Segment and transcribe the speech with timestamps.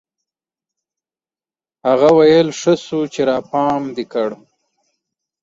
[1.87, 4.29] هغه ويل ښه سو چې راپام دي کړ.